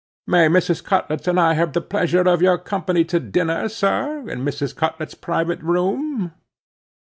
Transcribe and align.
May 0.25 0.47
Mrs. 0.47 0.83
Cutlets 0.83 1.27
and 1.27 1.39
I 1.39 1.53
have 1.53 1.73
the 1.73 1.79
pleasure 1.81 2.21
of 2.27 2.41
your 2.41 2.57
company 2.57 3.03
to 3.05 3.19
dinner, 3.19 3.69
sir, 3.69 4.27
in 4.31 4.43
Mrs. 4.43 4.75
Cutlets' 4.75 5.13
private 5.13 5.59
room?" 5.61 6.33